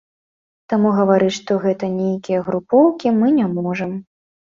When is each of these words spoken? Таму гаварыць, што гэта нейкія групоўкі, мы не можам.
Таму 0.71 0.93
гаварыць, 0.99 1.33
што 1.39 1.57
гэта 1.65 1.89
нейкія 1.97 2.39
групоўкі, 2.47 3.13
мы 3.19 3.27
не 3.37 3.47
можам. 3.59 3.91